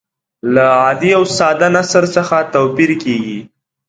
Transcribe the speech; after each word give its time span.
له 0.53 0.63
عادي 0.81 1.11
او 1.17 1.23
ساده 1.37 1.67
نثر 1.75 2.03
څخه 2.15 2.37
توپیر 2.53 2.89
کیږي. 3.03 3.39